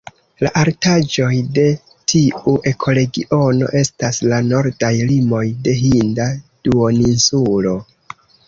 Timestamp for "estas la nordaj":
3.83-4.93